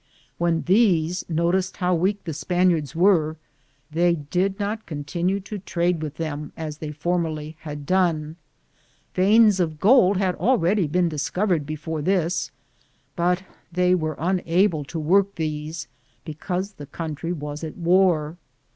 When 0.39 0.63
these 0.63 1.23
noticed 1.29 1.77
how 1.77 1.93
weak 1.93 2.23
the 2.23 2.33
Spaniards 2.33 2.95
were, 2.95 3.37
they 3.91 4.15
did 4.15 4.59
not 4.59 4.87
continue 4.87 5.39
to 5.41 5.59
trade 5.59 6.01
with, 6.01 6.15
them 6.17 6.51
as 6.57 6.79
they 6.79 6.91
formerly 6.91 7.55
had 7.59 7.85
done. 7.85 8.35
Veins 9.13 9.59
of 9.59 9.79
gold 9.79 10.17
had 10.17 10.33
already 10.37 10.87
been 10.87 11.07
discovered 11.07 11.67
before 11.67 12.01
this, 12.01 12.49
but 13.15 13.43
they 13.71 13.93
were 13.93 14.15
unable 14.17 14.83
to 14.85 14.97
work 14.99 15.35
these, 15.35 15.87
because 16.25 16.71
the 16.71 16.87
country 16.87 17.31
was 17.31 17.63
at 17.63 17.77
war. 17.77 18.37